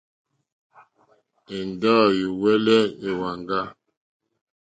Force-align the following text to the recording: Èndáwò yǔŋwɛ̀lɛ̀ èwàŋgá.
Èndáwò 1.57 2.05
yǔŋwɛ̀lɛ̀ 2.17 2.81
èwàŋgá. 3.07 3.61